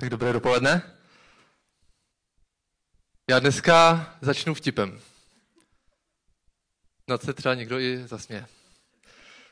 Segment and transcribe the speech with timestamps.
[0.00, 0.82] Tak dobré dopoledne.
[3.30, 5.00] Já dneska začnu vtipem.
[7.04, 8.46] Snad se třeba někdo i zasměje.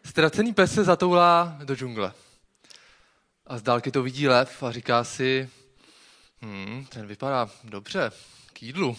[0.05, 2.13] Ztracený pes se zatoulá do džungle.
[3.47, 5.51] A z dálky to vidí lev a říká si,
[6.43, 8.13] hm, ten vypadá dobře,
[8.53, 8.97] k jídlu.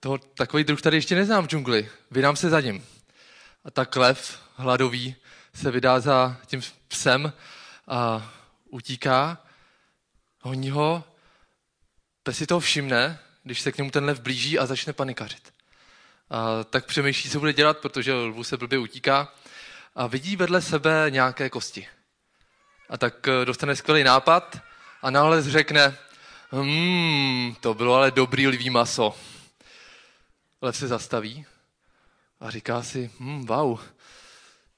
[0.00, 2.86] Toho, takový druh tady ještě neznám v džungli, vydám se za ním.
[3.64, 5.16] A tak lev, hladový,
[5.54, 7.32] se vydá za tím psem
[7.86, 8.32] a
[8.70, 9.38] utíká,
[10.42, 11.04] honí ho,
[12.22, 15.52] pes si toho všimne, když se k němu ten lev blíží a začne panikařit.
[16.30, 19.32] A tak přemýšlí, co bude dělat, protože lvu se blbě utíká
[19.94, 21.88] a vidí vedle sebe nějaké kosti.
[22.88, 24.58] A tak eh, dostane skvělý nápad
[25.02, 25.98] a náhle řekne,
[26.50, 29.14] hmm, to bylo ale dobrý lví maso.
[30.62, 31.46] Lev se zastaví
[32.40, 33.80] a říká si, hmm, wow,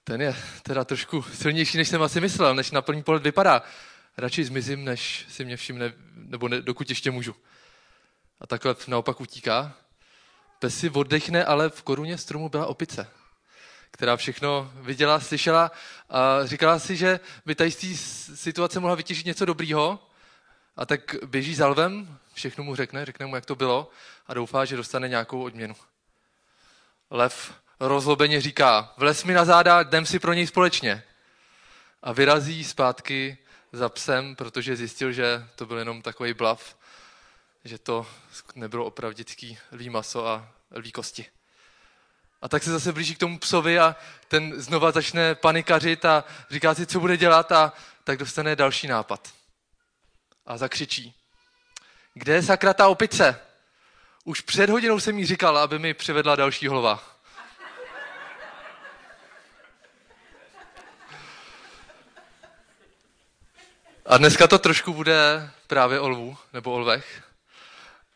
[0.04, 3.62] ten je teda trošku silnější, než jsem asi myslel, než na první pohled vypadá.
[4.16, 7.36] Radši zmizím, než si mě všimne, nebo ne, dokud ještě můžu.
[8.40, 9.74] A takhle naopak utíká.
[10.59, 13.10] Pes si oddechne, ale v koruně stromu byla opice,
[13.90, 15.70] která všechno viděla, slyšela
[16.09, 17.96] a říkala si, že by tady z té
[18.37, 20.09] situace mohla vytěžit něco dobrýho.
[20.76, 23.90] A tak běží za lvem, všechno mu řekne, řekne mu, jak to bylo
[24.26, 25.76] a doufá, že dostane nějakou odměnu.
[27.10, 31.02] Lev rozlobeně říká, vles mi na záda, jdem si pro něj společně.
[32.02, 33.38] A vyrazí zpátky
[33.74, 36.76] za psem, protože zjistil, že to byl jenom takový blav,
[37.64, 38.06] že to
[38.54, 41.26] nebylo opravdický lví maso a lví kosti.
[42.42, 43.96] A tak se zase blíží k tomu psovi a
[44.28, 47.72] ten znova začne panikařit a říká si, co bude dělat a
[48.04, 49.34] tak dostane další nápad.
[50.46, 51.14] A zakřičí.
[52.14, 53.40] Kde je sakra ta opice?
[54.24, 57.13] Už před hodinou jsem jí říkal, aby mi přivedla další hlova.
[64.06, 67.22] A dneska to trošku bude právě o lvu, nebo o lvech.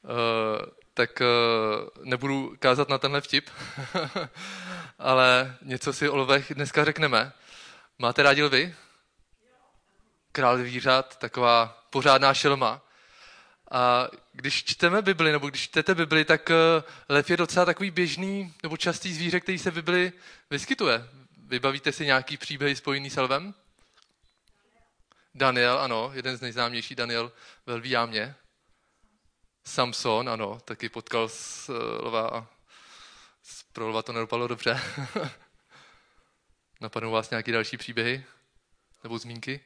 [0.03, 3.51] Uh, tak uh, nebudu kázat na tenhle vtip,
[4.99, 7.33] ale něco si o lvech dneska řekneme.
[7.99, 8.75] Máte rádi lvy?
[10.33, 12.81] Král zvířat, taková pořádná šelma.
[13.71, 18.55] A když čteme Bibli, nebo když čtete Bibli, tak uh, lev je docela takový běžný
[18.63, 20.13] nebo častý zvíře, který se v Bibli
[20.51, 21.09] vyskytuje.
[21.47, 23.55] Vybavíte si nějaký příběh spojený s lvem?
[25.39, 27.33] Daniel, ano, jeden z nejznámějších, Daniel
[27.67, 28.35] ve lví jámě.
[29.67, 31.77] Samson, ano, taky potkal s uh,
[32.07, 32.47] lva a
[33.73, 34.81] pro lva to nedopadlo dobře.
[36.81, 38.25] Napadnou vás nějaké další příběhy?
[39.03, 39.65] Nebo zmínky?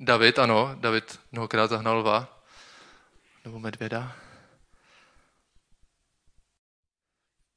[0.00, 2.44] David, ano, David mnohokrát zahnal lva.
[3.44, 4.16] Nebo medvěda.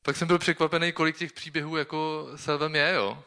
[0.01, 3.23] Pak jsem byl překvapený, kolik těch příběhů jako se lvem je, jo.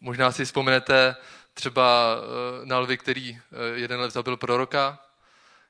[0.00, 1.16] Možná si vzpomenete
[1.54, 4.98] třeba eh, na lvy, který eh, jeden lev zabil proroka,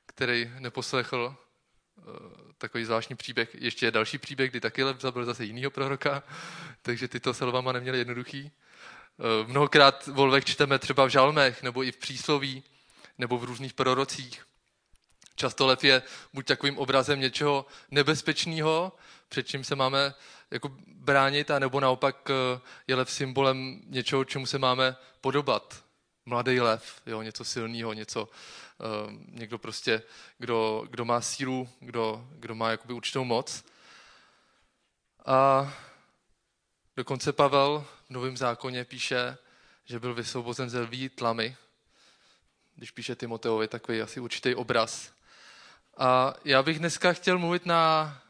[0.05, 2.01] který neposlechl eh,
[2.57, 3.55] takový zvláštní příběh.
[3.55, 6.23] Ještě je další příběh, kdy taky lev zabil zase jinýho proroka,
[6.81, 8.51] takže tyto se lvama neměli jednoduchý.
[9.47, 12.63] Mnohokrát v lvech čteme třeba v žalmech, nebo i v přísloví,
[13.17, 14.45] nebo v různých prorocích.
[15.35, 16.01] Často lev je
[16.33, 18.91] buď takovým obrazem něčeho nebezpečného,
[19.29, 20.13] před čím se máme
[20.51, 25.85] jako bránit, a nebo naopak eh, je lev symbolem něčeho, čemu se máme podobat.
[26.25, 30.01] Mladý lev, jo, něco silného, něco, uh, někdo prostě,
[30.37, 33.65] kdo, kdo má sílu, kdo, kdo má jakoby určitou moc.
[35.25, 35.73] A
[36.95, 39.37] dokonce Pavel v Novém zákoně píše,
[39.85, 41.57] že byl vysvobozen ze lví tlamy.
[42.75, 45.11] Když píše Timoteovi, takový asi určitý obraz.
[45.97, 48.21] A já bych dneska chtěl mluvit na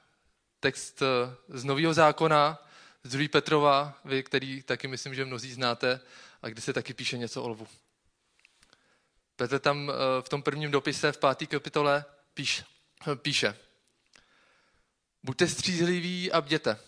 [0.59, 2.67] text eh, z Nového zákona,
[3.03, 3.27] z 2.
[3.31, 5.99] Petrova, vy, který taky myslím, že mnozí znáte,
[6.41, 7.67] a kde se taky píše něco o lvu.
[9.35, 12.63] Petr tam eh, v tom prvním dopise v páté kapitole píš,
[13.16, 13.57] píše
[15.23, 16.79] Buďte střízliví a bděte.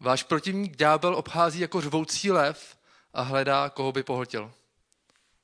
[0.00, 2.76] Váš protivník ďábel obchází jako řvoucí lev
[3.12, 4.52] a hledá, koho by pohltil.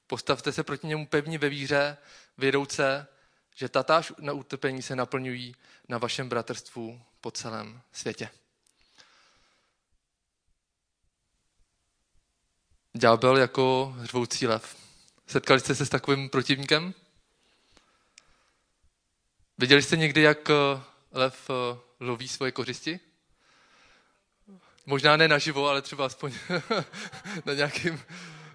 [0.06, 1.96] Postavte se proti němu pevně ve víře,
[2.38, 3.06] vědouce,
[3.58, 5.56] že tatáž na utrpení se naplňují
[5.88, 8.31] na vašem bratrstvu po celém světě.
[12.93, 14.76] Ďábel jako řvoucí lev.
[15.26, 16.94] Setkali jste se s takovým protivníkem?
[19.58, 20.55] Viděli jste někdy, jak eh,
[21.12, 23.00] lev eh, loví svoje kořisti?
[24.87, 26.32] Možná ne naživo, ale třeba aspoň
[27.44, 28.02] na nějakém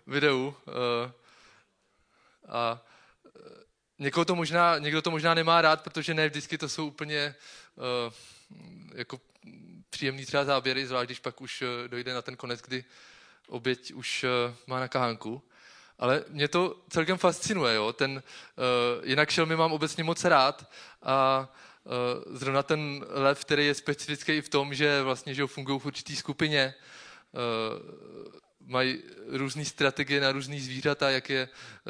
[0.07, 0.55] videu.
[0.67, 1.11] Eh,
[2.47, 2.92] a
[4.03, 7.35] Někoho to možná, někdo to možná nemá rád, protože ne vždycky to jsou úplně
[7.75, 8.13] uh,
[8.95, 9.19] jako
[9.89, 12.83] příjemný třeba záběry, zvlášť když pak už uh, dojde na ten konec, kdy
[13.47, 15.41] oběť už uh, má na kahánku.
[15.99, 17.75] Ale mě to celkem fascinuje.
[17.75, 17.93] Jo?
[17.93, 20.71] Ten, uh, jinak šelmy mám obecně moc rád
[21.03, 21.47] a
[21.83, 25.85] uh, zrovna ten lev, který je specifický i v tom, že vlastně že fungují v
[25.85, 26.73] určitý skupině,
[27.31, 31.49] uh, mají různé strategie na různý zvířata, jak je,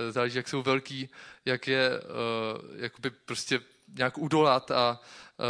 [0.10, 1.10] záleží, jak jsou velký,
[1.46, 3.62] jak je uh, jakoby prostě
[3.98, 5.00] nějak udolat a,
[5.40, 5.46] uh,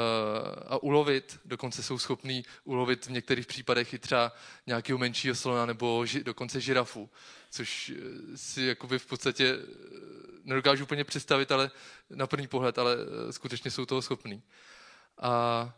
[0.67, 1.39] a ulovit.
[1.45, 4.31] Dokonce jsou schopní ulovit v některých případech i třeba
[4.67, 7.09] nějakého menšího slona nebo ži, dokonce žirafu,
[7.49, 9.65] což eh, si jakoby v podstatě eh,
[10.43, 11.71] nedokážu úplně představit, ale
[12.09, 12.95] na první pohled, ale
[13.31, 14.43] skutečně jsou toho schopní.
[15.21, 15.73] A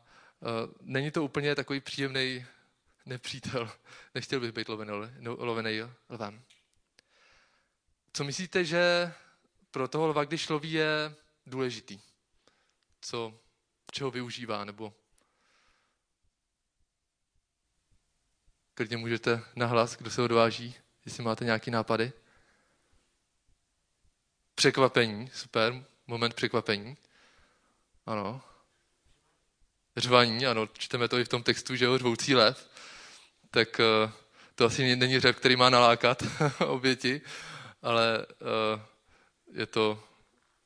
[0.82, 2.46] není to úplně takový příjemný
[3.06, 3.72] nepřítel.
[4.16, 6.44] Nechtěl bych být lovený, no, lovený lvem.
[8.14, 9.14] Co myslíte, že
[9.72, 11.16] pro toho lva, když loví, je
[11.46, 12.00] důležitý?
[13.06, 13.40] co,
[13.92, 14.94] čeho využívá, nebo
[18.74, 20.76] klidně můžete nahlas, kdo se odváží,
[21.06, 22.14] jestli máte nějaké nápady.
[24.56, 26.98] Překvapení, super, moment překvapení.
[28.06, 28.42] Ano.
[29.98, 32.70] Řvaní, ano, čteme to i v tom textu, že jo, řvoucí lev.
[33.56, 34.12] Tak uh,
[34.56, 36.24] to asi není řev, který má nalákat
[36.68, 37.22] oběti,
[37.82, 38.82] ale uh,
[39.58, 40.04] je to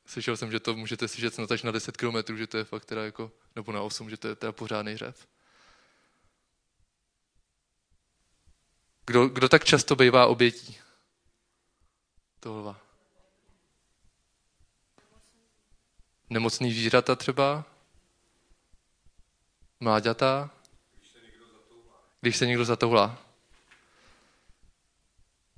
[0.06, 2.84] Slyšel jsem, že to můžete slyšet snad až na 10 km, že to je fakt
[2.84, 5.28] teda jako, nebo na 8, že to je teda pořádný řev.
[9.06, 10.78] Kdo, kdo tak často bývá obětí
[12.40, 12.76] toho
[16.30, 17.64] Nemocný zvířata třeba?
[19.80, 20.50] Mláďata?
[22.20, 23.18] Když se někdo zatoulá.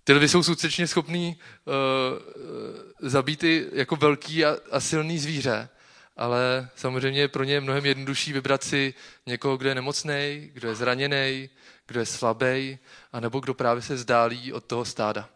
[0.04, 5.68] Ty lvy jsou skutečně schopný uh, zabít i jako velký a, a silný zvíře,
[6.16, 8.94] ale samozřejmě pro ně mnohem jednodušší vybrat si
[9.26, 11.50] někoho, kdo je nemocný, kdo je zraněný,
[11.86, 12.78] kdo je slabý,
[13.12, 15.28] anebo kdo právě se zdálí od toho stáda.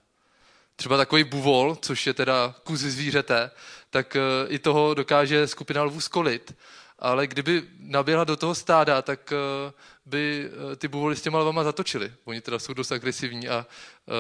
[0.77, 3.51] Třeba takový buvol, což je teda kus zvířete,
[3.91, 6.55] tak uh, i toho dokáže skupina lvů skolit
[6.99, 9.73] ale kdyby naběhla do toho stáda, tak eh,
[10.07, 12.13] by eh, ty buvoly s těma lvama zatočili.
[12.25, 13.67] Oni teda jsou dost agresivní a,
[14.09, 14.13] eh,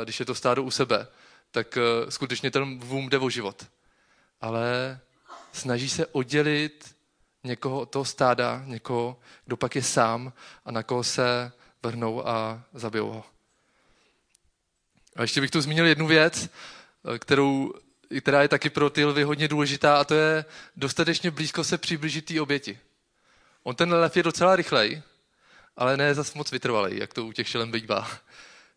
[0.00, 1.06] a když je to stádo u sebe,
[1.50, 1.78] tak
[2.08, 3.66] skutečně ten vům jde o život.
[4.40, 5.00] Ale
[5.52, 6.94] snaží se oddělit
[7.44, 10.32] někoho od toho stáda, někoho, kdo pak je sám
[10.64, 11.52] a na koho se
[11.82, 13.24] vrhnou a zabijou ho.
[15.16, 16.48] A ještě bych tu zmínil jednu věc,
[17.18, 17.72] kterou
[18.20, 20.44] která je taky pro ty lvy hodně důležitá, a to je
[20.76, 22.78] dostatečně blízko se přiblížit té oběti.
[23.62, 25.02] On ten lev je docela rychlej,
[25.76, 28.10] ale ne zas moc vytrvalý, jak to u těch šelem bývá.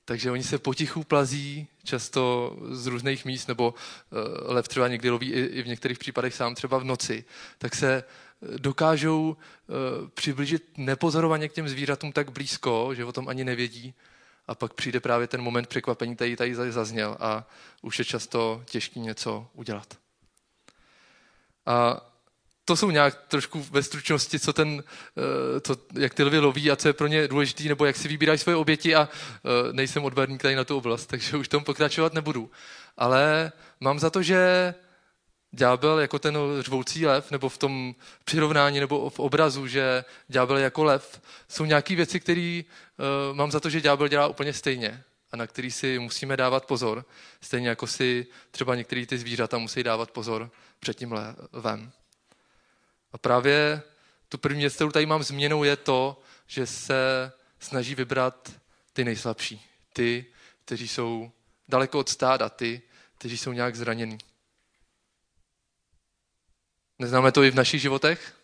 [0.05, 5.31] Takže oni se potichu plazí, často z různých míst, nebo uh, lev třeba někdy loví
[5.33, 7.25] i, v některých případech sám třeba v noci,
[7.57, 13.29] tak se eh, dokážou uh, přiblížit nepozorovaně k těm zvířatům tak blízko, že o tom
[13.29, 13.93] ani nevědí,
[14.47, 17.47] a pak přijde právě ten moment překvapení, který tady zazněl a
[17.81, 19.97] už je často těžký něco udělat.
[21.65, 22.01] A
[22.65, 24.83] to jsou nějak trošku ve stručnosti, co ten,
[25.17, 28.07] eh, co, jak ty lvy loví a co je pro ně důležitý, nebo jak si
[28.07, 32.13] vybírají svoje oběti a eh, nejsem odborník tady na tu oblast, takže už tom pokračovat
[32.13, 32.51] nebudu.
[32.97, 34.73] Ale mám za to, že
[35.55, 40.83] ďábel jako ten řvoucí lev, nebo v tom přirovnání, nebo v obrazu, že ďábel jako
[40.83, 45.37] lev, jsou nějaké věci, které uh, mám za to, že ďábel dělá úplně stejně a
[45.37, 47.05] na který si musíme dávat pozor,
[47.41, 51.11] stejně jako si třeba některé ty zvířata musí dávat pozor před tím
[51.51, 51.91] levem.
[53.11, 53.81] A právě
[54.29, 58.51] tu první věc, kterou tady mám změnou, je to, že se snaží vybrat
[58.93, 59.61] ty nejslabší,
[59.93, 60.25] ty,
[60.65, 61.31] kteří jsou
[61.67, 62.81] daleko od stáda, ty,
[63.17, 64.17] kteří jsou nějak zranění.
[66.99, 68.35] Neznáme to i v našich životech?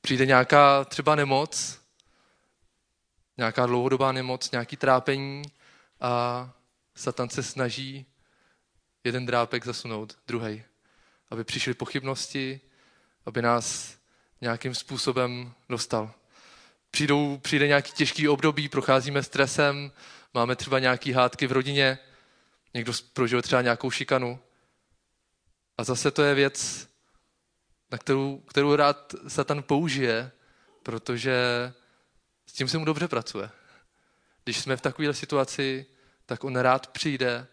[0.00, 1.80] Přijde nějaká třeba nemoc,
[3.36, 5.42] nějaká dlouhodobá nemoc, nějaký trápení
[6.00, 6.52] a
[6.94, 8.06] Satan se snaží
[9.04, 10.62] jeden drápek zasunout, druhý,
[11.30, 12.60] aby přišly pochybnosti,
[13.26, 13.96] aby nás
[14.40, 16.12] nějakým způsobem dostal.
[16.90, 19.92] Přijdou, přijde nějaký těžký období, procházíme stresem,
[20.34, 21.98] máme třeba nějaký hádky v rodině,
[22.74, 24.38] někdo prožil třeba nějakou šikanu,
[25.80, 26.88] a zase to je věc,
[27.90, 30.32] na kterou, kterou rád Satan použije,
[30.82, 31.34] protože
[32.46, 33.50] s tím se mu dobře pracuje.
[34.44, 35.86] Když jsme v takové situaci,
[36.26, 37.46] tak on rád přijde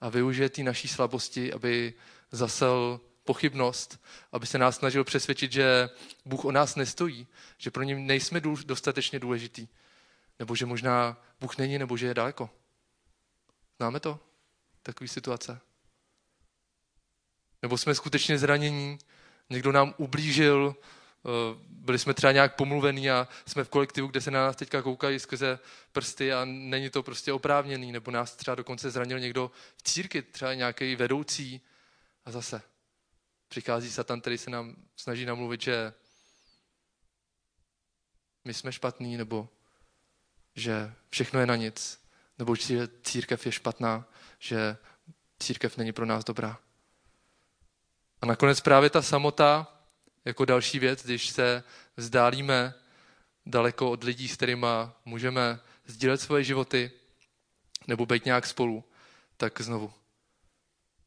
[0.00, 1.94] a využije ty naší slabosti, aby
[2.30, 5.90] zasel pochybnost, aby se nás snažil přesvědčit, že
[6.24, 7.26] Bůh o nás nestojí,
[7.58, 9.68] že pro něm nejsme dostatečně důležitý,
[10.38, 12.50] nebo že možná Bůh není, nebo že je daleko.
[13.78, 14.20] Známe to?
[14.82, 15.60] Takové situace.
[17.66, 18.98] Nebo jsme skutečně zranění,
[19.50, 20.76] někdo nám ublížil,
[21.68, 25.18] byli jsme třeba nějak pomluvení a jsme v kolektivu, kde se na nás teďka koukají
[25.18, 25.58] skrze
[25.92, 30.54] prsty a není to prostě oprávněný, nebo nás třeba dokonce zranil někdo v círky, třeba
[30.54, 31.60] nějaký vedoucí
[32.24, 32.62] a zase
[33.48, 35.92] přichází Satan, který se nám snaží namluvit, že
[38.44, 39.48] my jsme špatní, nebo
[40.54, 42.00] že všechno je na nic,
[42.38, 44.08] nebo že církev je špatná,
[44.38, 44.76] že
[45.38, 46.65] církev není pro nás dobrá.
[48.26, 49.66] Nakonec právě ta samota,
[50.24, 51.64] jako další věc, když se
[51.96, 52.74] vzdálíme
[53.46, 54.66] daleko od lidí, s kterými
[55.04, 56.90] můžeme sdílet svoje životy
[57.86, 58.84] nebo být nějak spolu,
[59.36, 59.92] tak znovu.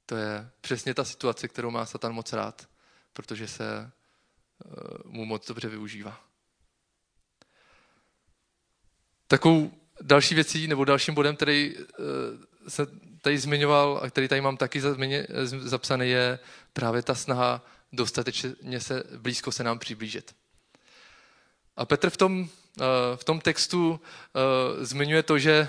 [0.06, 2.70] To je přesně ta situace, kterou má Satan moc rád,
[3.14, 4.70] protože se eh,
[5.06, 6.22] mu moc dobře využívá.
[9.28, 9.72] Takovou
[10.02, 11.84] další věcí nebo dalším bodem, který eh,
[12.70, 12.88] se
[13.22, 14.82] tady zmiňoval a který tady mám taky
[15.60, 16.40] zapsaný, je
[16.74, 20.36] právě ta snaha dostatečně se blízko se nám přiblížit.
[21.78, 22.50] A Petr v tom,
[22.80, 22.84] eh,
[23.16, 25.68] v tom textu eh, zmiňuje to, že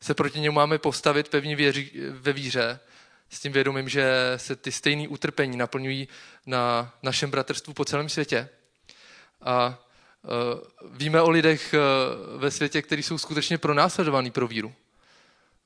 [0.00, 2.80] se proti němu máme postavit pevně věří, ve víře,
[3.30, 6.08] s tím vědomím, že se ty stejné utrpení naplňují
[6.46, 8.48] na našem bratrstvu po celém světě.
[9.40, 9.84] A
[10.24, 10.60] Eh,
[10.90, 11.78] víme o lidech eh,
[12.36, 14.74] ve světě, kteří jsou skutečně pronásledovaní pro víru.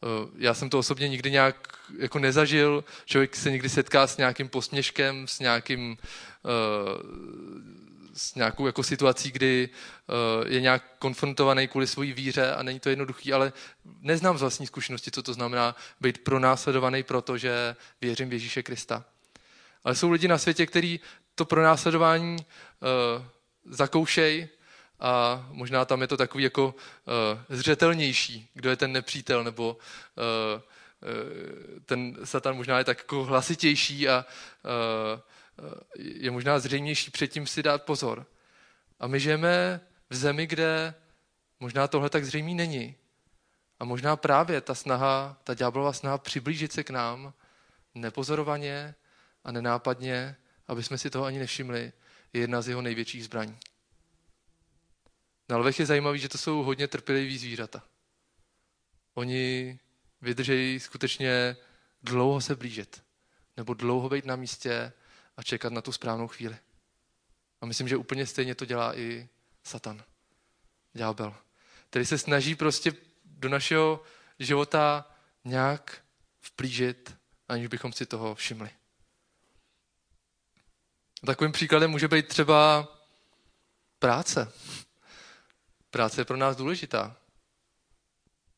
[0.03, 2.85] Eh, já jsem to osobně nikdy nějak jako nezažil.
[3.05, 5.97] Člověk se někdy setká s nějakým posměškem, s, nějakým,
[8.15, 9.69] s nějakou jako situací, kdy
[10.47, 13.53] je nějak konfrontovaný kvůli své víře a není to jednoduchý, ale
[14.01, 19.05] neznám z vlastní zkušenosti, co to znamená být pronásledovaný proto, že věřím v Ježíše Krista.
[19.85, 21.01] Ale jsou lidi na světě, kteří
[21.35, 22.37] to pronásledování
[23.65, 24.49] zakoušej
[25.01, 26.75] a možná tam je to takový jako uh,
[27.49, 34.09] zřetelnější, kdo je ten nepřítel, nebo uh, uh, ten satan možná je tak jako hlasitější
[34.09, 34.25] a
[34.65, 35.21] uh,
[35.99, 38.27] je možná zřejmější předtím si dát pozor.
[39.01, 40.95] A my žijeme v zemi, kde
[41.61, 42.95] možná tohle tak zřejmý není.
[43.81, 47.33] A možná právě ta snaha, ta ďáblová snaha přiblížit se k nám
[47.95, 48.95] nepozorovaně
[49.45, 50.37] a nenápadně,
[50.69, 51.93] aby jsme si toho ani nevšimli,
[52.33, 53.59] je jedna z jeho největších zbraní.
[55.49, 57.83] Na lvech je zajímavé, že to jsou hodně trpěliví zvířata.
[59.15, 59.79] Oni
[60.21, 61.57] vydržejí skutečně
[62.03, 63.03] dlouho se blížit,
[63.57, 64.93] nebo dlouho být na místě
[65.37, 66.57] a čekat na tu správnou chvíli.
[67.61, 69.29] A myslím, že úplně stejně to dělá i
[69.63, 70.05] Satan,
[70.93, 71.35] ďábel,
[71.91, 72.93] který se snaží prostě
[73.25, 74.03] do našeho
[74.39, 75.15] života
[75.45, 76.05] nějak
[76.41, 77.17] vplížit,
[77.49, 78.71] aniž bychom si toho všimli.
[81.27, 82.89] Takovým příkladem může být třeba
[83.99, 84.53] práce.
[85.91, 87.17] Práce je pro nás důležitá.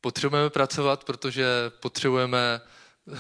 [0.01, 1.47] Potřebujeme pracovat, protože
[1.81, 2.61] potřebujeme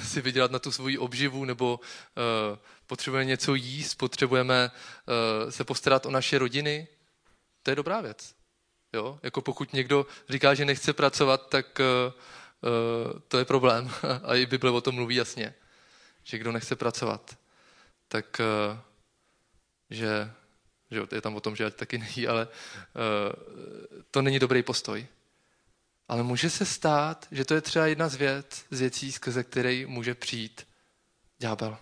[0.02, 6.06] si vydělat na tu svoji obživu, nebo uh, potřebujeme něco jíst, potřebujeme uh, se postarat
[6.06, 6.88] o naše rodiny.
[7.62, 8.34] To je dobrá věc.
[8.92, 9.18] Jo?
[9.22, 13.90] Jako pokud někdo říká, že nechce pracovat, tak uh, to je problém.
[14.24, 15.54] A i Bible o tom mluví jasně.
[16.24, 17.38] Že kdo nechce pracovat,
[18.08, 18.40] tak
[19.90, 20.32] že,
[20.90, 22.52] že je tam o tom, že ať taky nejí, ale uh,
[24.10, 25.06] to není dobrý postoj.
[26.08, 29.86] Ale může se stát, že to je třeba jedna z věc, z věcí, skrze které
[29.86, 30.66] může přijít
[31.38, 31.78] ďábel.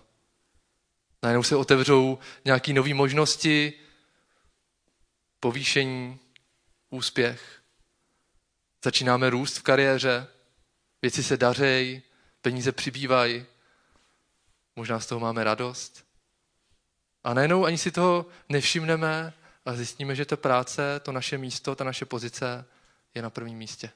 [1.23, 3.73] Najednou se otevřou nějaké nové možnosti,
[5.39, 6.19] povýšení,
[6.89, 7.61] úspěch.
[8.83, 10.27] Začínáme růst v kariéře,
[11.01, 12.01] věci se dařejí,
[12.41, 13.45] peníze přibývají,
[14.75, 16.08] možná z toho máme radost.
[17.29, 19.33] A najednou ani si toho nevšimneme
[19.65, 22.65] a zjistíme, že ta práce, to naše místo, ta naše pozice
[23.15, 23.91] je na prvním místě.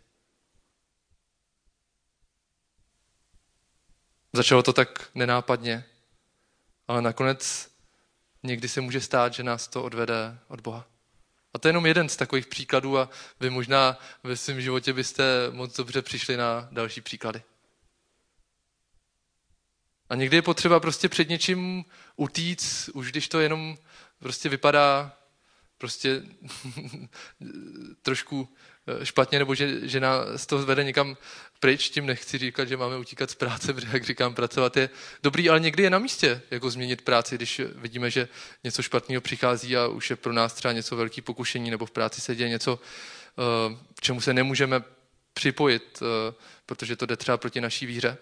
[4.33, 5.85] Začalo to tak nenápadně,
[6.87, 7.71] ale nakonec
[8.43, 10.85] někdy se může stát, že nás to odvede od Boha.
[11.53, 13.09] A to je jenom jeden z takových příkladů a
[13.39, 17.43] vy možná ve svém životě byste moc dobře přišli na další příklady.
[20.13, 23.77] A někdy je potřeba prostě před něčím utíct, už když to jenom
[24.19, 25.17] prostě vypadá
[25.77, 26.23] prostě
[28.01, 28.49] trošku
[29.01, 31.17] eh, špatně, nebo že, že nás to vede někam
[31.59, 34.89] pryč, tím nechci říkat, že máme utíkat z práce, protože jak říkám, pracovat je
[35.23, 38.27] dobrý, ale někdy je na místě, jako změnit práci, když vidíme, že
[38.63, 42.21] něco špatného přichází a už je pro nás třeba něco velký pokušení, nebo v práci
[42.21, 44.83] se děje něco, eh, k čemu se nemůžeme
[45.33, 46.33] připojit, eh,
[46.65, 48.17] protože to jde třeba proti naší víře.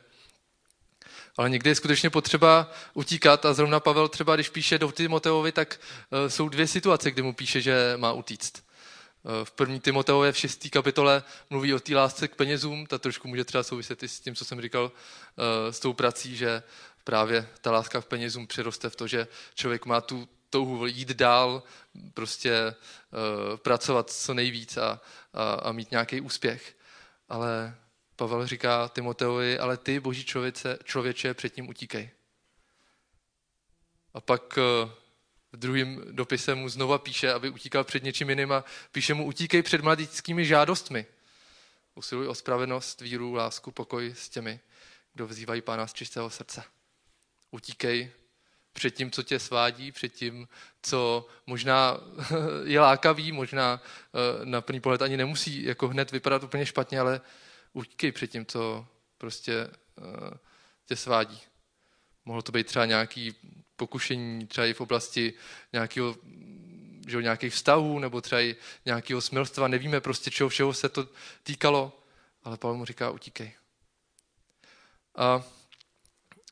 [1.38, 5.80] Ale někdy je skutečně potřeba utíkat a zrovna Pavel třeba, když píše do Timoteovi, tak
[6.10, 8.64] uh, jsou dvě situace, kdy mu píše, že má utíct.
[9.24, 13.28] Uh, v první Timoteově v šestý kapitole mluví o té lásce k penězům, ta trošku
[13.28, 16.64] může třeba souviset i s tím, co jsem říkal, uh, s tou prací, že
[17.04, 21.64] právě ta láska k penězům přiroste v to, že člověk má tu touhu jít dál,
[22.14, 22.76] prostě
[23.56, 25.02] pracovat co nejvíc a,
[25.34, 26.76] a, a mít nějaký úspěch.
[27.30, 27.76] Ale
[28.22, 32.10] Pavel říká Timoteovi, ale ty, boží člověče, člověče, předtím utíkej.
[34.14, 34.58] A pak
[35.52, 39.62] v druhém dopise mu znova píše, aby utíkal před něčím jiným a píše mu, utíkej
[39.62, 41.06] před mladickými žádostmi.
[41.96, 44.60] Usiluj o spravedlnost, víru, lásku, pokoj s těmi,
[45.14, 46.64] kdo vzývají pána z čistého srdce.
[47.52, 48.12] Utíkej
[48.74, 50.48] před tím, co tě svádí, před tím,
[50.82, 51.98] co možná
[52.64, 57.22] je lákavý, možná eh, na první pohled ani nemusí jako hned vypadat úplně špatně, ale
[57.74, 58.88] utíkej před tím, co
[59.18, 60.38] prostě eh,
[60.86, 61.42] tě svádí.
[62.26, 63.36] Mohlo to být třeba nějaký
[63.76, 65.34] pokušení, třeba i v oblasti
[65.74, 66.16] nějakého,
[67.08, 71.10] že, nějakých vztahů, nebo třeba i nějakého smilstva, nevíme prostě, čeho všeho se to
[71.44, 72.04] týkalo,
[72.44, 73.54] ale Pavel mu říká, utíkej.
[75.16, 75.44] A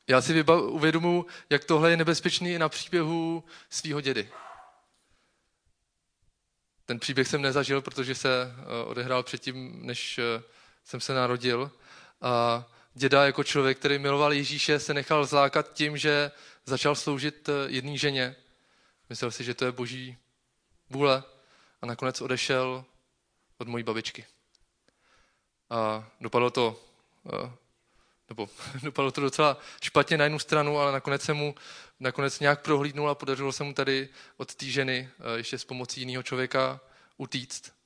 [0.08, 4.28] já si uvědomuji, jak tohle je nebezpečný i na příběhu svého dědy.
[6.84, 10.42] Ten příběh jsem nezažil, protože se eh, odehrál předtím, než eh,
[10.90, 11.70] jsem se narodil.
[12.20, 16.30] A děda jako člověk, který miloval Ježíše, se nechal zlákat tím, že
[16.64, 18.36] začal sloužit eh, jedné ženě.
[19.08, 20.16] Myslel si, že to je boží
[20.90, 21.22] vůle
[21.82, 22.84] a nakonec odešel
[23.58, 24.26] od mojí babičky.
[25.70, 26.80] A dopadlo to
[28.28, 28.48] nebo
[28.82, 31.54] dopadlo to docela špatně na jednu stranu, ale nakonec se mu
[32.00, 36.00] nakonec nějak prohlídnul a podařilo se mu tady od té ženy eh, ještě s pomocí
[36.00, 36.80] jiného člověka
[37.16, 37.79] utíct.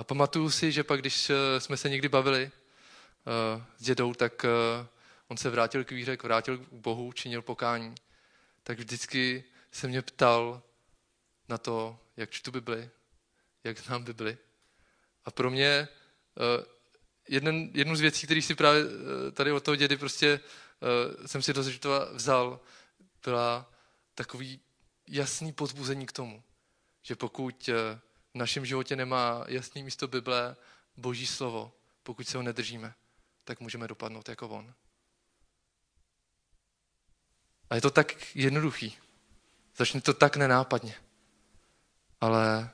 [0.00, 4.44] A pamatuju si, že pak, když eh, jsme se někdy bavili uh, s dědou, tak
[4.44, 4.86] uh,
[5.28, 7.94] on se vrátil k víře, vrátil k Bohu, činil pokání.
[8.62, 10.62] Tak vždycky se mě ptal
[11.48, 12.90] na to, jak čtu Bibli,
[13.64, 14.38] jak znám Bibli.
[15.24, 15.88] A pro mě
[17.28, 20.40] jeden, jednu z věcí, který si právě eh, tady od toho dědy prostě
[21.26, 21.62] jsem si do
[22.12, 22.60] vzal,
[23.24, 23.72] byla
[24.14, 24.60] takový
[25.06, 26.42] jasný pozbuzení k tomu,
[27.02, 28.00] že pokud eh,
[28.34, 30.56] v našem životě nemá jasný místo Bible,
[30.96, 31.72] Boží slovo,
[32.02, 32.94] pokud se ho nedržíme,
[33.44, 34.74] tak můžeme dopadnout jako on.
[37.70, 38.98] A je to tak jednoduchý.
[39.76, 40.94] Začne to tak nenápadně.
[42.20, 42.70] Ale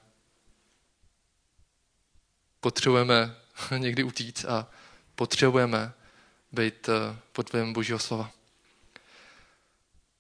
[2.60, 3.36] potřebujeme
[3.78, 4.70] někdy utíct a
[5.14, 5.92] potřebujeme
[6.52, 8.30] být eh, pod vlivem Božího slova.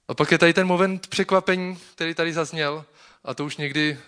[0.08, 2.84] A pak je tady ten moment překvapení, který tady zazněl,
[3.26, 3.98] a to už někdy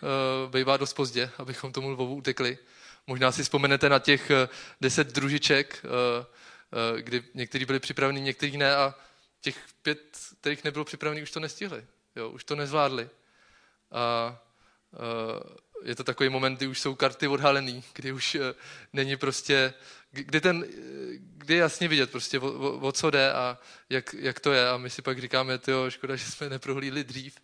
[0.47, 2.59] uh, bývá dost pozdě, abychom tomu Lvovu utekli.
[3.07, 8.77] Možná si vzpomenete na těch uh, deset družiček, uh, kdy někteří byli připraveni, někteří ne
[8.77, 8.95] a
[9.41, 11.85] těch pět, kterých nebylo připravených, už to nestihli.
[12.17, 13.11] Jo, už to nezvládli.
[13.93, 14.39] A
[15.85, 18.55] je to takový moment, kdy už jsou karty odhalený, kdy už eh,
[18.93, 19.75] není prostě,
[20.11, 20.73] kdy, ten, eh,
[21.19, 23.59] kdy je jasně vidět prostě, o, o, o co jde a
[23.91, 24.69] jak, jak to je.
[24.69, 27.37] A my si pak říkáme, jo, škoda, že jsme neprohlídli dřív.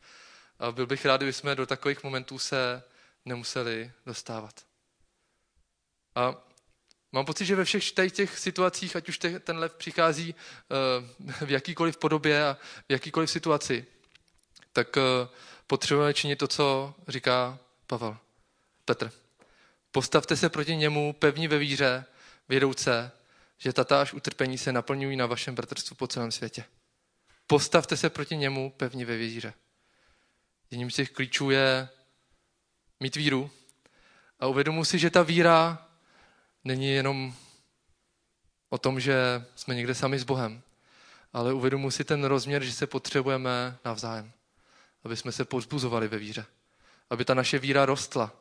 [0.58, 2.82] A byl bych rád, kdyby jsme do takových momentů se
[3.24, 4.64] nemuseli dostávat.
[6.14, 6.34] A
[7.12, 11.96] mám pocit, že ve všech těch situacích, ať už ten lev přichází eh, v jakýkoliv
[11.96, 12.54] podobě a
[12.88, 13.86] v jakýkoliv situaci,
[14.72, 14.96] tak
[15.66, 18.16] potřebujeme činit to, co říká Pavel.
[18.84, 19.12] Petr.
[19.92, 22.04] Postavte se proti němu pevní ve víře,
[22.48, 23.12] vědouce,
[23.58, 26.64] že tatáž utrpení se naplňují na vašem bratrstvu po celém světě.
[27.46, 29.54] Postavte se proti němu pevně ve víře.
[30.74, 31.88] Jedním z těch klíčů je
[33.00, 33.50] mít víru
[34.40, 35.88] a uvědomu si, že ta víra
[36.64, 37.34] není jenom
[38.68, 40.62] o tom, že jsme někde sami s Bohem,
[41.32, 44.32] ale uvědomu si ten rozměr, že se potřebujeme navzájem,
[45.04, 46.46] aby jsme se pozbuzovali ve víře,
[47.10, 48.32] aby ta naše víra rostla,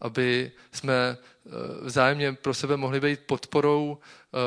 [0.00, 1.50] aby jsme eh,
[1.82, 4.38] vzájemně pro sebe mohli být podporou eh,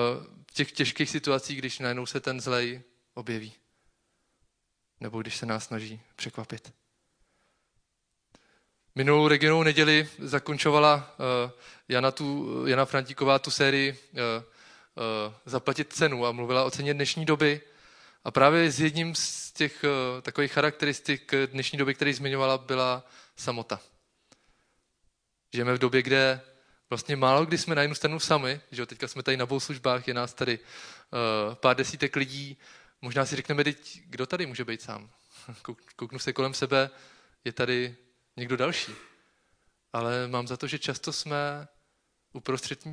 [0.52, 2.82] v těch těžkých situacích, když najednou se ten zlej
[3.14, 3.54] objeví.
[5.00, 6.81] Nebo když se nás snaží překvapit.
[8.96, 11.52] Minulou regionovou neděli zakončovala uh,
[11.90, 17.26] Jana, tu, Jana Frantíková tu sérii uh, uh, Zaplatit cenu a mluvila o ceně dnešní
[17.26, 17.62] doby.
[18.24, 19.86] A právě s jedním z těch
[20.22, 23.80] takových charakteristik dnešní doby, který zmiňovala, byla samota.
[25.54, 26.42] Žijeme v době, kde
[26.90, 30.08] vlastně málo kdy jsme na jednu stranu sami, že jo, teďka jsme tady na službách,
[30.08, 32.58] je nás tady uh, pár desítek lidí,
[33.02, 35.10] možná si řekneme, teď, kdo tady může být sám.
[35.96, 36.90] Kouknu se kolem sebe,
[37.46, 37.96] je tady
[38.38, 38.92] někdo další.
[39.94, 41.68] Ale mám za to, že často jsme
[42.34, 42.88] uprostřed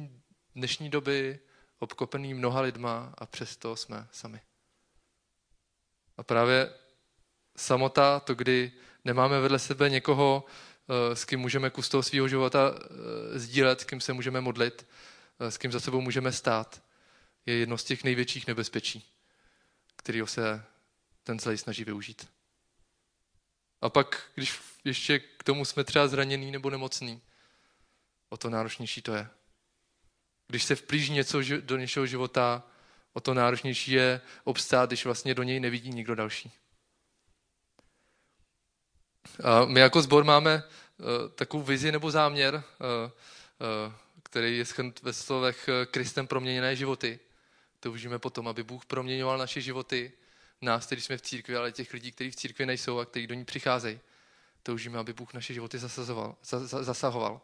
[0.55, 1.39] dnešní doby
[1.79, 4.41] obkopený mnoha lidma a přesto jsme sami.
[6.17, 6.75] A právě
[7.57, 8.73] samota, to kdy
[9.05, 10.45] nemáme vedle sebe někoho,
[10.89, 14.87] Eh, s kým můžeme kus toho svého života eh, sdílet, s kým se můžeme modlit,
[15.41, 16.83] eh, s kým za sebou můžeme stát,
[17.47, 19.05] je jedno z těch největších nebezpečí,
[19.97, 20.65] kterého se
[21.25, 22.29] ten zlej snaží využít.
[23.81, 27.23] A pak, když ještě k tomu jsme třeba zraněný nebo nemocný,
[28.29, 29.29] o to náročnější to je.
[30.47, 32.63] Když se vplíží něco do něčeho života,
[33.13, 36.53] o to náročnější je obstát, když vlastně do něj nevidí nikdo další.
[39.45, 45.03] A my jako sbor máme uh, takovou vizi nebo záměr, uh, uh, který je schrnut
[45.03, 47.21] ve slovech Kristem proměněné životy.
[47.81, 50.13] Toužíme potom, aby Bůh proměňoval naše životy,
[50.61, 53.35] nás, kteří jsme v církvi, ale těch lidí, kteří v církvi nejsou a kteří do
[53.35, 54.01] ní přicházejí.
[54.63, 56.37] Toužíme, aby Bůh naše životy zasazoval,
[56.81, 57.41] zasahoval.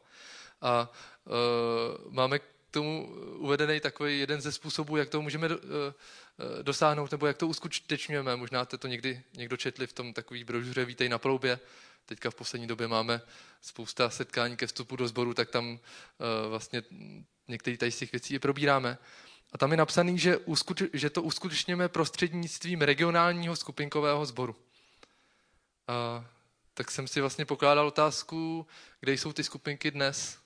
[0.61, 0.93] A
[1.25, 5.57] uh, máme k tomu uvedený takový jeden ze způsobů, jak to můžeme uh,
[6.63, 8.37] dosáhnout, nebo jak to uskutečňujeme.
[8.37, 11.61] Možná jste to někdy někdo četli v tom takový brožuře Vítej na proubě.
[12.07, 13.21] Teďka v poslední době máme
[13.61, 15.79] spousta setkání ke vstupu do sboru, tak tam uh,
[16.49, 16.83] vlastně
[17.49, 18.99] některé tady z těch věcí je probíráme.
[19.53, 24.57] A tam je napsaný, že, uskuč, že to uskutečněme prostřednictvím regionálního skupinkového sboru.
[25.89, 26.25] A
[26.75, 28.67] tak jsem si vlastně pokládal otázku,
[29.01, 30.39] kde jsou ty skupinky dnes.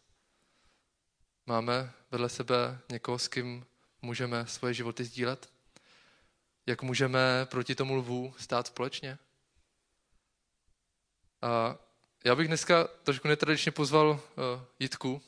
[1.46, 3.66] Máme vedle sebe někoho, s kým
[4.02, 5.50] můžeme svoje životy sdílet?
[6.66, 9.18] Jak můžeme proti tomu lvu stát společně?
[11.42, 11.76] A
[12.24, 14.18] já bych dneska trošku netradičně pozval uh,
[14.78, 15.22] Jitku,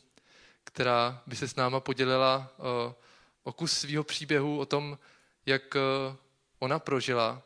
[0.64, 2.92] která by se s náma podělila uh,
[3.42, 4.98] o kus svého příběhu, o tom,
[5.46, 6.16] jak uh,
[6.58, 7.42] ona prožila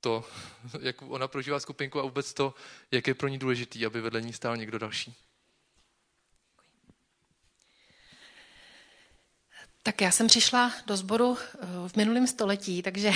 [0.00, 0.24] to,
[0.80, 2.54] jak ona prožívá skupinku a vůbec to,
[2.90, 5.14] jak je pro ní důležitý, aby vedle ní stál někdo další.
[9.84, 13.12] Tak já jsem přišla do sboru eh, v minulém století, takže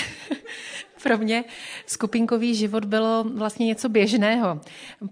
[1.02, 1.44] pro mě
[1.86, 4.60] skupinkový život bylo vlastně něco běžného.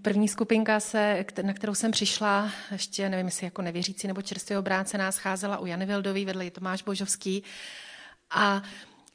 [0.01, 5.11] První skupinka, se, na kterou jsem přišla, ještě nevím, jestli jako nevěřící nebo čerstvě obrácená,
[5.11, 7.43] scházela u Jany Vildový, vedle Tomáš Božovský.
[8.31, 8.63] A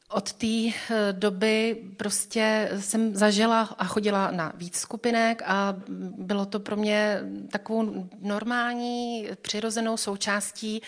[0.09, 0.73] od té eh,
[1.13, 5.77] doby prostě jsem zažila a chodila na víc skupinek a
[6.19, 10.83] bylo to pro mě takovou normální, přirozenou součástí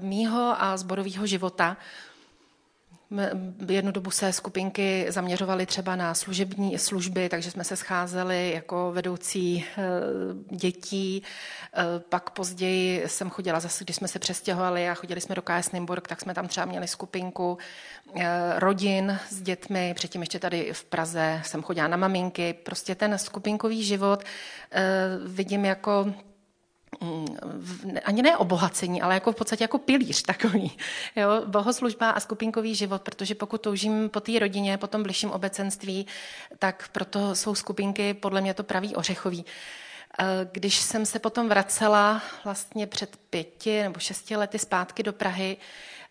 [0.00, 1.76] mýho a zborového života.
[3.68, 9.64] Jednu dobu se skupinky zaměřovaly třeba na služební služby, takže jsme se scházeli jako vedoucí
[9.78, 9.82] eh,
[10.56, 11.22] dětí.
[11.74, 15.72] Eh, pak později jsem chodila zase, když jsme se přestěhovali a chodili jsme do KS
[15.72, 17.58] Nymburk, tak jsme tam třeba měli skupinku
[18.56, 19.94] rodin s dětmi.
[19.94, 22.52] Předtím ještě tady v Praze jsem chodila na maminky.
[22.52, 24.24] Prostě ten skupinkový život
[25.26, 26.14] vidím jako
[28.04, 30.76] ani ne obohacení, ale jako v podstatě jako pilíř takový.
[31.16, 31.28] Jo?
[31.46, 36.06] Bohoslužba a skupinkový život, protože pokud toužím po té rodině, po tom bližším obecenství,
[36.58, 39.44] tak proto jsou skupinky podle mě to pravý ořechový.
[40.18, 45.56] Eh, když jsem se potom vracela vlastně před pěti nebo šesti lety zpátky do Prahy,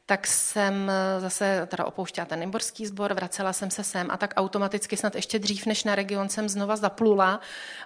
[0.09, 4.33] tak jsem eh, zase teda opouštěla ten Nymborský sbor, vracela jsem se sem a tak
[4.37, 7.39] automaticky snad ještě dřív než na region jsem znova zaplula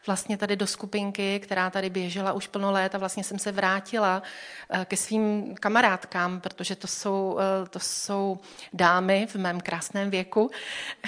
[0.07, 4.23] vlastně tady do skupinky, která tady běžela už plno let a vlastně jsem se vrátila
[4.69, 8.39] eh, ke svým kamarádkám, protože to jsou, eh, to jsou
[8.73, 10.51] dámy v mém krásném věku,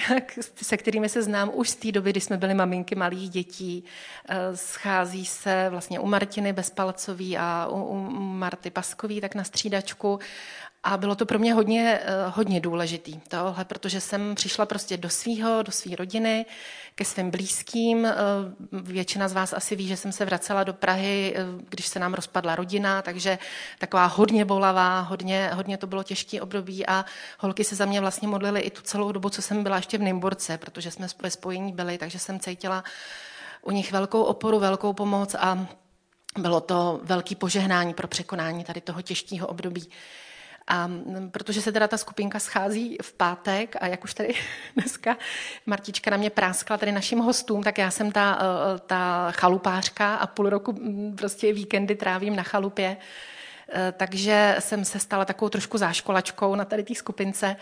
[0.62, 3.84] se kterými se znám už z té doby, kdy jsme byli maminky malých dětí.
[4.54, 10.18] Schází se vlastně u Martiny Bezpalcový a u, u Marty Paskový, tak na střídačku
[10.86, 15.10] a bylo to pro mě hodně, eh, hodně důležitý, tohle, protože jsem přišla prostě do
[15.10, 16.46] svého, do své rodiny,
[16.94, 18.06] ke svým blízkým.
[18.06, 18.14] Eh,
[18.72, 22.14] většina z vás asi ví, že jsem se vracela do Prahy, eh, když se nám
[22.14, 23.38] rozpadla rodina, takže
[23.78, 27.04] taková hodně bolavá, hodně, hodně to bylo těžké období a
[27.38, 30.02] holky se za mě vlastně modlily i tu celou dobu, co jsem byla ještě v
[30.02, 32.84] Nymburce, protože jsme ve spojení byli, takže jsem cítila
[33.62, 35.66] u nich velkou oporu, velkou pomoc a
[36.38, 39.88] bylo to velký požehnání pro překonání tady toho těžkého období.
[40.68, 40.90] A
[41.30, 44.34] protože se teda ta skupinka schází v pátek a jak už tady
[44.74, 45.16] dneska
[45.66, 50.26] Martička na mě práskla tady našim hostům, tak já jsem ta, eh, ta chalupářka a
[50.26, 50.80] půl roku
[51.18, 52.96] prostě víkendy trávím na chalupě.
[53.68, 57.56] Eh, takže jsem se stala takovou trošku záškolačkou na tady té skupince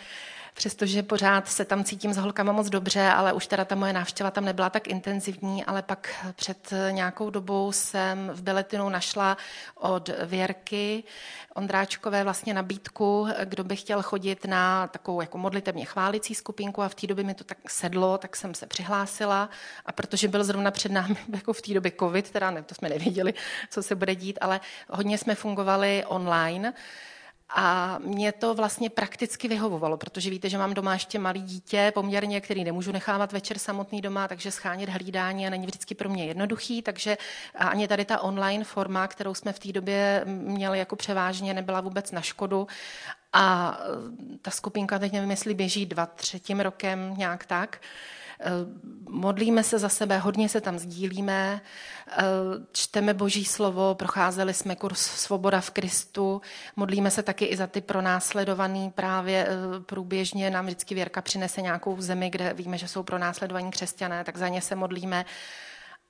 [0.54, 4.30] přestože pořád se tam cítím s holkama moc dobře, ale už teda ta moje návštěva
[4.30, 9.36] tam nebyla tak intenzivní, ale pak před nějakou dobou jsem v Beletinu našla
[9.74, 11.04] od Věrky
[11.54, 16.94] Ondráčkové vlastně nabídku, kdo by chtěl chodit na takovou jako modlitevně chválicí skupinku a v
[16.94, 19.50] té době mi to tak sedlo, tak jsem se přihlásila.
[19.86, 22.88] A protože byl zrovna před námi jako v té době covid, teda ne, to jsme
[22.88, 23.34] nevěděli,
[23.70, 26.74] co se bude dít, ale hodně jsme fungovali online,
[27.48, 32.40] a mě to vlastně prakticky vyhovovalo, protože víte, že mám doma ještě malý dítě, poměrně,
[32.40, 36.83] který nemůžu nechávat večer samotný doma, takže schánět hlídání a není vždycky pro mě jednoduchý,
[36.83, 37.16] takže
[37.54, 42.12] ani tady ta online forma, kterou jsme v té době měli jako převážně, nebyla vůbec
[42.12, 42.66] na škodu.
[43.33, 43.78] A
[44.42, 47.80] ta skupinka, teď nevím, jestli běží dva třetím rokem nějak tak,
[49.09, 51.61] Modlíme se za sebe, hodně se tam sdílíme,
[52.73, 56.42] čteme Boží slovo, procházeli jsme kurz Svoboda v Kristu,
[56.77, 59.49] modlíme se taky i za ty pronásledovaný právě
[59.87, 60.51] průběžně.
[60.51, 64.61] Nám vždycky Věrka přinese nějakou zemi, kde víme, že jsou pronásledovaní křesťané, tak za ně
[64.61, 65.25] se modlíme.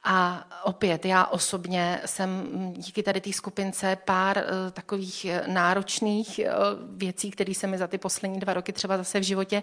[0.07, 6.53] A opět, já osobně jsem díky tady té skupince pár uh, takových eh, náročných uh,
[6.99, 9.63] věcí, které se mi za ty poslední dva roky třeba zase v životě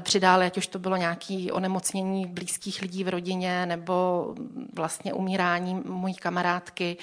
[0.00, 4.26] přidály, ať už to bylo nějaké onemocnění blízkých lidí v rodině nebo
[4.74, 6.96] vlastně umírání mojí kamarádky,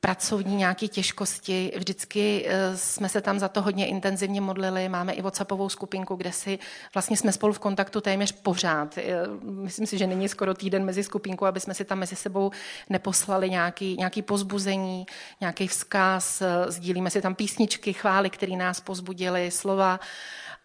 [0.00, 1.72] pracovní nějaké těžkosti.
[1.76, 4.88] Vždycky eh, jsme se tam za to hodně intenzivně modlili.
[4.88, 6.58] Máme i WhatsAppovou skupinku, kde si
[6.94, 8.98] vlastně jsme spolu v kontaktu téměř pořád.
[8.98, 9.02] Eh,
[9.42, 12.50] myslím si, že není skoro týden mezi skupinkou, aby jsme si tam mezi sebou
[12.88, 15.06] neposlali nějaký, nějaký pozbuzení,
[15.40, 16.42] nějaký vzkaz.
[16.68, 20.00] Sdílíme si tam písničky, chvály, které nás pozbudily, slova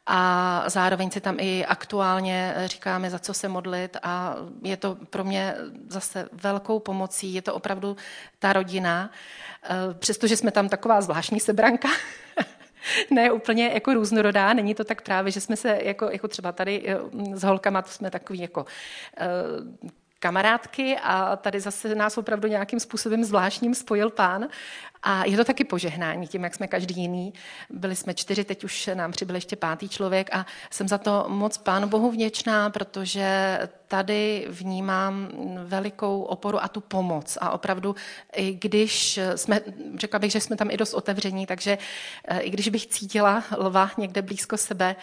[0.06, 3.98] a zároveň si tam i aktuálně říkáme, za co se modlit.
[4.04, 5.56] A je to pro mě
[5.88, 7.98] zase velkou pomocí, je to opravdu
[8.40, 9.12] ta rodina,
[9.64, 11.90] e, přestože jsme tam taková zvláštní sebranka,
[13.12, 16.84] ne úplně jako různorodá, není to tak právě, že jsme se jako, jako třeba tady
[16.88, 16.98] e,
[17.38, 18.66] s holkama, to jsme takový jako
[20.20, 24.48] kamarádky a tady zase nás opravdu nějakým způsobem zvláštním spojil pán.
[25.08, 27.34] A je to taky požehnání, tím, jak jsme každý jiný.
[27.70, 31.58] Byli jsme čtyři, teď už nám přibyl ještě pátý člověk a jsem za to moc
[31.58, 35.30] Pánu Bohu vděčná, protože tady vnímám
[35.64, 37.38] velikou oporu a tu pomoc.
[37.42, 37.96] A opravdu,
[38.36, 39.62] i když jsme,
[39.96, 41.78] řekla bych, že jsme tam i dost otevření, takže
[42.28, 44.96] eh, i když bych cítila lva někde blízko sebe,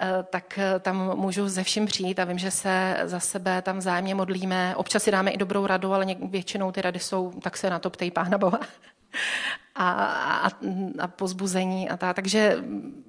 [0.00, 3.78] eh, tak eh, tam můžu ze vším přijít a vím, že se za sebe tam
[3.78, 4.76] vzájemně modlíme.
[4.76, 7.90] Občas si dáme i dobrou radu, ale většinou ty rady jsou, tak se na to
[7.90, 8.60] ptej Pána Boha
[9.74, 9.92] a,
[10.46, 10.50] a,
[10.98, 11.90] a pozbuzení.
[11.90, 12.14] A ta.
[12.14, 12.64] Takže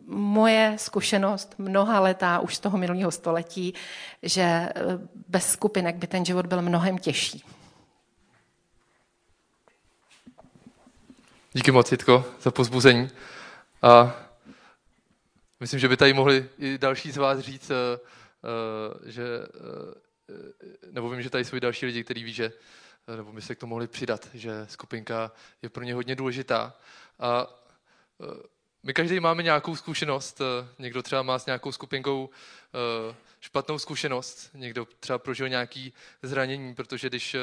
[0.07, 3.73] moje zkušenost mnoha letá už z toho minulého století,
[4.23, 4.71] že eh,
[5.27, 7.43] bez skupinek by ten život byl mnohem těžší.
[11.53, 13.09] Díky moc, Jitko, za pozbuzení.
[13.81, 14.15] A
[15.59, 17.99] myslím, že by tady mohli i další z vás říct, eh,
[19.05, 19.23] eh, že,
[20.91, 22.51] nebo vím, že tady jsou i další lidi, kteří ví, že
[23.15, 26.73] nebo by se k tomu mohli přidat, že skupinka je pro ně hodně důležitá.
[27.19, 27.47] A
[28.21, 28.47] e,
[28.83, 32.29] my každý máme nějakou zkušenost, e, někdo třeba má s nějakou skupinkou
[33.09, 37.35] e, špatnou zkušenost, někdo třeba prožil nějaký zranění, protože když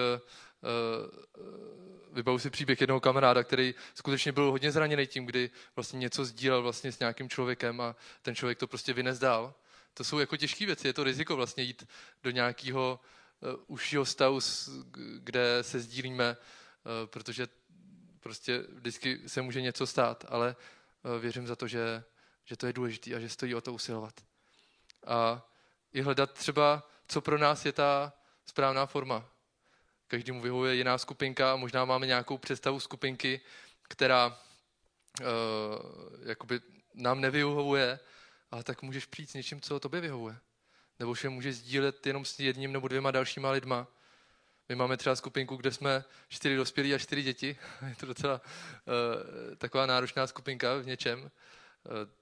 [2.12, 6.62] vybavu si příběh jednoho kamaráda, který skutečně byl hodně zraněný tím, kdy vlastně něco sdílel
[6.62, 9.54] vlastně s nějakým člověkem a ten člověk to prostě vynes dál.
[9.94, 11.88] To jsou jako těžké věci, je to riziko vlastně jít
[12.22, 13.00] do nějakého
[13.66, 14.38] užšího stavu,
[15.18, 17.48] kde se sdílíme, uh, protože
[18.20, 20.56] prostě vždycky se může něco stát, ale
[21.02, 22.04] uh, věřím za to, že,
[22.44, 24.20] že to je důležité a že stojí o to usilovat.
[25.06, 25.48] A
[25.92, 28.12] i hledat třeba, co pro nás je ta
[28.46, 29.28] správná forma.
[30.06, 33.40] Každému vyhovuje jiná skupinka a možná máme nějakou představu skupinky,
[33.82, 34.26] která
[35.20, 35.26] uh,
[36.22, 36.60] jakoby
[36.94, 37.98] nám nevyhovuje,
[38.50, 40.38] ale tak můžeš přijít s něčím, co tobě vyhovuje
[40.98, 43.88] nebo že může sdílet jenom s jedním nebo dvěma dalšíma lidma.
[44.68, 47.58] My máme třeba skupinku, kde jsme čtyři dospělí a čtyři děti.
[47.88, 51.20] Je to docela uh, taková náročná skupinka v něčem.
[51.20, 51.30] Uh,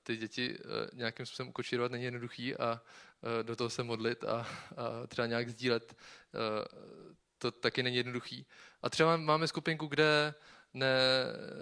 [0.03, 2.81] ty děti uh, nějakým způsobem ukočírovat není jednoduchý a
[3.21, 5.97] uh, do toho se modlit a, a třeba nějak sdílet.
[6.35, 6.91] Uh,
[7.39, 8.47] to taky není jednoduchý.
[8.83, 10.35] A třeba máme skupinku, kde
[10.75, 10.97] ne,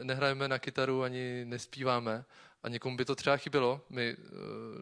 [0.03, 2.25] nehrajeme na kytaru ani nespíváme,
[2.63, 3.87] a někomu by to třeba chybělo.
[3.89, 4.25] My, eh,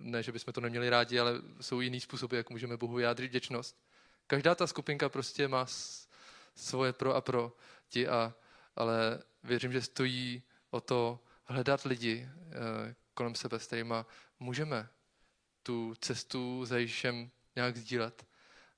[0.00, 3.76] ne, že bychom to neměli rádi, ale jsou jiný způsoby, jak můžeme Bohu vyjádřit vděčnost.
[4.26, 5.66] Každá ta skupinka prostě má
[6.54, 7.56] svoje pro a pro
[7.88, 8.34] ti, a,
[8.76, 13.94] ale věřím, že stojí o to hledat lidi eh, kolem sebe, s kterými
[14.40, 14.88] můžeme
[15.62, 18.26] tu cestu za Ježíšem nějak sdílet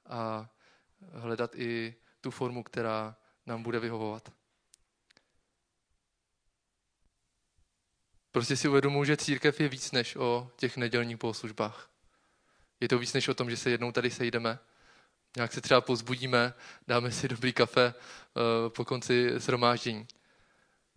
[0.07, 0.51] a
[1.13, 4.33] hledat i tu formu, která nám bude vyhovovat.
[8.38, 11.90] Prostě si uvědomuji, že církev je víc než o těch nedělních bohoslužbách.
[12.81, 14.59] Je to víc než o tom, že se jednou tady sejdeme,
[15.37, 16.55] nějak se třeba pozbudíme,
[16.88, 20.07] dáme si dobrý kafe uh, po konci shromáždění.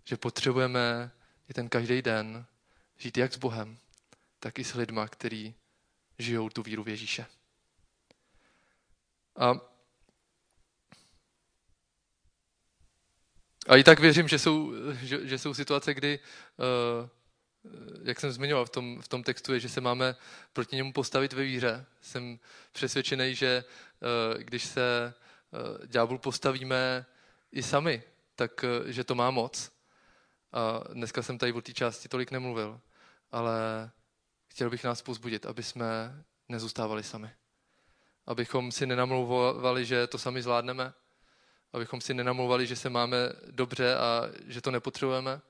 [0.06, 1.12] Že potřebujeme
[1.50, 2.46] i ten každý den
[2.98, 3.78] žít jak s Bohem,
[4.40, 5.56] tak i s lidma, kteří
[6.20, 7.26] žijou tu víru v Ježíše.
[9.36, 9.52] A,
[13.68, 16.20] a i tak věřím, že jsou, že, že jsou situace, kdy
[16.60, 17.10] Eh,
[18.04, 20.16] jak jsem zmiňoval v tom, v tom textu, je, že se máme
[20.54, 21.86] proti němu postavit ve víře.
[22.02, 22.40] Jsem
[22.72, 27.06] přesvědčený, že eh, když se eh, ďáblu postavíme
[27.52, 28.04] i sami,
[28.36, 29.72] tak že to má moc.
[30.54, 32.82] A dneska jsem tady o té části tolik nemluvil,
[33.32, 33.92] ale
[34.48, 37.32] chtěl bych nás pozbudit, aby jsme nezůstávali sami.
[38.26, 40.94] abychom si nenamlouvali, že to sami zvládneme,
[41.74, 43.18] abychom si nenamlouvali, že se máme
[43.52, 45.42] dobře a že to nepotřebujeme.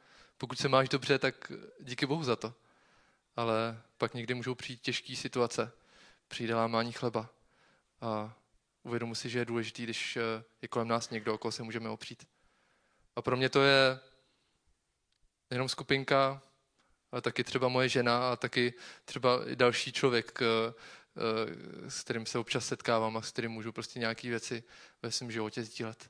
[0.42, 2.54] Pokud se máš dobře, tak díky Bohu za to.
[3.36, 5.72] Ale pak někdy můžou přijít těžké situace.
[6.28, 7.30] Přijde lámání chleba.
[8.02, 8.38] A
[8.84, 10.18] uvědomu si, že je důležitý, když
[10.62, 12.28] je kolem nás někdo, o koho se můžeme opřít.
[13.16, 14.00] A pro mě to je
[15.50, 16.42] nejenom skupinka,
[17.12, 18.74] ale taky třeba moje žena a taky
[19.06, 20.74] třeba další člověk, eh,
[21.86, 24.64] eh, s kterým se občas setkávám a s kterým můžu prostě nějaké věci
[25.02, 26.10] ve svém životě sdílet.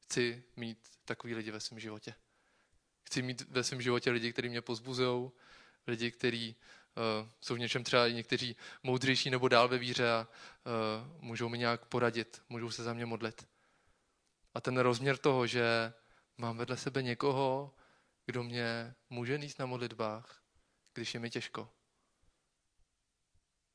[0.00, 2.14] Chci mít takový lidi ve svém životě.
[3.12, 5.30] Chci mít ve svém životě lidi, kteří mě pozbuzují,
[5.86, 6.56] lidi, kteří
[6.96, 11.48] uh, jsou v něčem třeba i někteří moudřejší nebo dál ve víře a uh, můžou
[11.48, 13.48] mi nějak poradit, můžou se za mě modlit.
[14.54, 15.92] A ten rozměr toho, že
[16.38, 17.74] mám vedle sebe někoho,
[18.26, 20.42] kdo mě může níst na modlitbách,
[20.94, 21.68] když je mi těžko.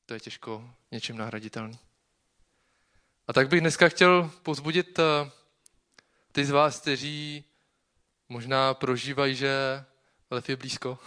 [0.06, 1.78] To je těžko něčím nahraditelný.
[3.26, 5.30] A tak bych dneska chtěl pozbudit eh,
[6.32, 7.44] ty z vás, kteří
[8.28, 9.84] možná prožívají, že
[10.30, 10.98] lev je blízko,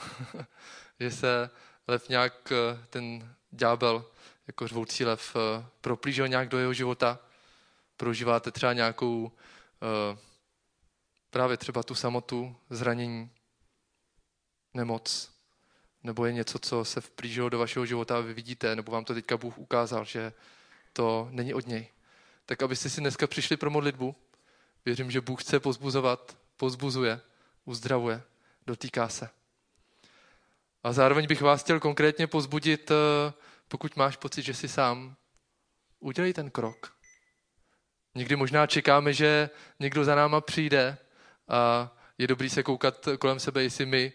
[0.99, 1.49] že se
[1.87, 4.05] lev nějak, eh, ten ďábel,
[4.47, 7.19] jako řvoucí lev, eh, proplížil nějak do jeho života.
[7.97, 9.31] Prožíváte třeba nějakou
[11.29, 13.29] právě třeba tu samotu, zranění,
[14.73, 15.31] nemoc,
[16.03, 19.13] nebo je něco, co se vplížilo do vašeho života a vy vidíte, nebo vám to
[19.13, 20.33] teďka Bůh ukázal, že
[20.93, 21.87] to není od něj.
[22.45, 24.15] Tak abyste si dneska přišli pro modlitbu,
[24.85, 27.21] věřím, že Bůh chce pozbuzovat, pozbuzuje,
[27.65, 28.21] uzdravuje,
[28.67, 29.29] dotýká se.
[30.83, 33.33] A zároveň bych vás chtěl konkrétně pozbudit, eh,
[33.67, 35.15] pokud máš pocit, že jsi sám,
[35.99, 36.93] udělej ten krok.
[38.15, 40.97] Někdy možná čekáme, že někdo za náma přijde
[41.47, 44.13] a je dobrý se koukat kolem sebe, jestli my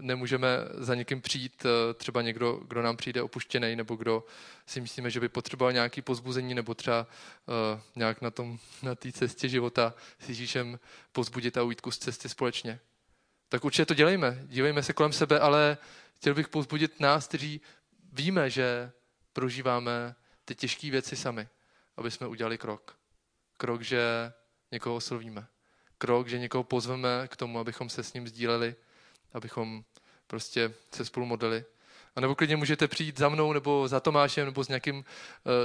[0.00, 4.24] nemůžeme za někým přijít, eh, třeba někdo, kdo nám přijde opuštěný, nebo kdo
[4.66, 9.12] si myslíme, že by potřeboval nějaký pozbuzení, nebo třeba eh, nějak na tom na té
[9.12, 10.78] cestě života s Ježíšem
[11.12, 12.80] pozbudit a ujít kus cesty společně.
[13.48, 14.38] Tak určitě to dělejme.
[14.44, 15.78] Dívejme se kolem sebe, ale
[16.14, 17.60] chtěl bych pozbudit nás, kteří
[18.12, 18.92] víme, že
[19.32, 21.48] prožíváme ty těžké věci sami,
[21.96, 22.96] aby jsme udělali krok.
[23.56, 24.32] Krok, že
[24.72, 25.46] někoho oslovíme
[26.00, 28.76] krok, že někoho pozveme k tomu, abychom se s ním sdíleli,
[29.32, 29.84] abychom
[30.26, 31.64] prostě se spolu modlili.
[32.16, 35.02] A nebo klidně můžete přijít za mnou nebo za Tomášem nebo s nějakým uh,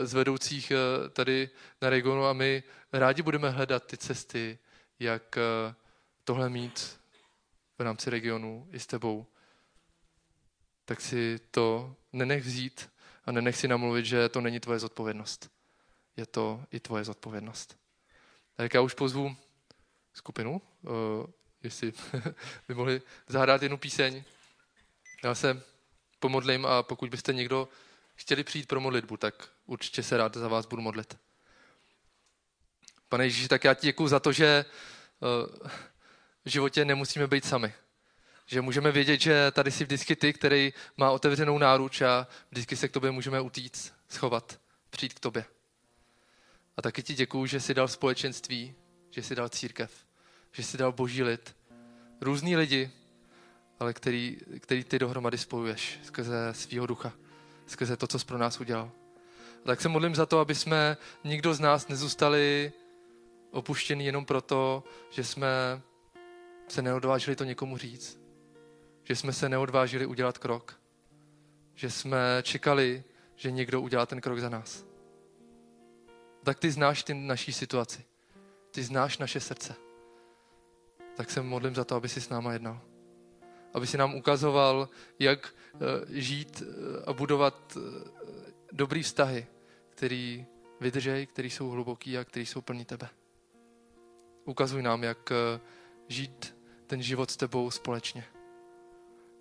[0.05, 1.49] z vedoucích uh, tady
[1.81, 4.57] na regionu a my rádi budeme hledat ty cesty,
[4.99, 5.73] jak uh,
[6.23, 6.99] tohle mít
[7.77, 9.25] v rámci regionu i s tebou.
[10.85, 12.89] Tak si to nenech vzít
[13.25, 15.51] a nenech si namluvit, že to není tvoje zodpovědnost.
[16.17, 17.77] Je to i tvoje zodpovědnost.
[18.55, 19.35] Tak já už pozvu
[20.13, 20.61] skupinu,
[21.65, 21.93] jestli
[22.67, 24.23] by mohli zahrát jednu píseň.
[25.23, 25.63] Já se
[26.19, 27.69] pomodlím a pokud byste někdo
[28.15, 31.17] chtěli přijít pro modlitbu, tak určitě se rád za vás budu modlit.
[33.09, 34.65] Pane Ježíši, tak já ti děkuji za to, že
[35.19, 35.67] uh,
[36.45, 37.73] v životě nemusíme být sami.
[38.45, 42.87] Že můžeme vědět, že tady jsi vždycky ty, který má otevřenou náruč a vždycky se
[42.87, 45.45] k tobě můžeme utíct, schovat, přijít k tobě.
[46.77, 48.75] A taky ti děkuji, že jsi dal společenství,
[49.11, 50.04] že jsi dal církev
[50.55, 51.55] že jsi dal boží lid.
[52.21, 52.91] Různý lidi,
[53.79, 57.13] ale který, který ty dohromady spojuješ skrze svého ducha,
[57.67, 58.91] skrze to, co jsi pro nás udělal.
[59.63, 62.71] A tak se modlím za to, aby jsme nikdo z nás nezůstali
[63.51, 65.81] opuštěný jenom proto, že jsme
[66.67, 68.19] se neodvážili to někomu říct.
[69.03, 70.79] Že jsme se neodvážili udělat krok.
[71.73, 73.03] Že jsme čekali,
[73.35, 74.85] že někdo udělá ten krok za nás.
[76.43, 78.05] Tak ty znáš ty naší situaci.
[78.71, 79.84] Ty znáš naše srdce
[81.15, 82.81] tak se modlím za to, aby si s náma jednal.
[83.73, 85.77] Aby si nám ukazoval, jak eh,
[86.21, 88.09] žít eh, a budovat eh,
[88.71, 89.47] dobrý vztahy,
[89.89, 90.45] který
[90.79, 93.09] vydržej, který jsou hluboký a který jsou plní tebe.
[94.45, 95.29] Ukazuj nám, jak
[96.07, 96.55] žít
[96.87, 98.25] ten život s tebou společně.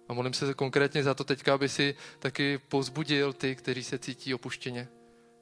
[0.08, 4.34] A modlím se konkrétně za to teďka, aby si taky pozbudil ty, kteří se cítí
[4.34, 4.88] opuštěně,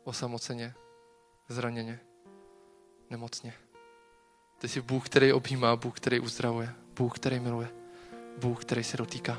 [0.05, 0.75] osamoceně,
[1.49, 2.01] zraněně,
[3.11, 3.55] nemocně.
[4.63, 7.69] Ty jsi Bůh, který objímá, Bůh, který uzdravuje, Bůh, který miluje,
[8.39, 9.39] Bůh, který se dotýká.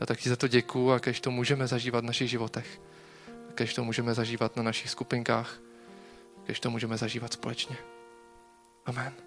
[0.00, 2.80] A tak ti za to děkuju a kež to můžeme zažívat v našich životech.
[3.54, 5.60] Kež to můžeme zažívat na našich skupinkách.
[6.44, 7.76] Kež to můžeme zažívat společně.
[8.86, 9.25] Amen.